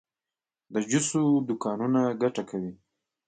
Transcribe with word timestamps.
د 0.73 0.75
جوسو 0.89 1.21
دکانونه 1.49 2.01
ګټه 2.21 2.43
کوي؟ 2.49 2.73